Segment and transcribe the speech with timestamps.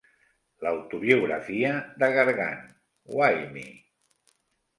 [0.61, 1.73] L'autobiografia
[2.05, 2.65] de Gargan,
[3.19, 3.69] Why Me?